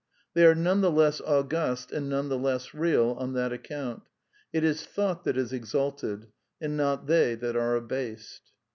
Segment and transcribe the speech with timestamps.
[0.33, 4.01] They are none the less august, and none the less real, on that account.
[4.51, 6.25] It is Thought that is exalted,
[6.59, 8.41] and not they that are abased.